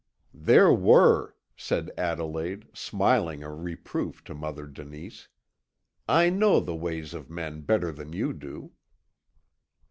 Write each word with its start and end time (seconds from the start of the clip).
"There 0.33 0.73
were," 0.73 1.35
said 1.55 1.91
Adelaide, 1.95 2.65
smiling 2.73 3.43
a 3.43 3.53
reproof 3.53 4.23
to 4.23 4.33
Mother 4.33 4.65
Denise. 4.65 5.27
"I 6.09 6.27
know 6.31 6.59
the 6.59 6.73
ways 6.73 7.13
of 7.13 7.29
men 7.29 7.61
better 7.61 7.91
than 7.91 8.11
you 8.11 8.33
do." 8.33 8.71